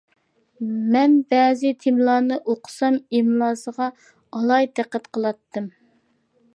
مەن 0.93 1.11
بەزى 1.33 1.73
تېمىلارنى 1.85 2.39
ئوقۇسام 2.39 2.99
ئىملاسىغا 3.19 3.91
ئالاھىدە 4.07 4.75
دىققەت 4.81 5.11
قىلاتتىم. 5.19 5.71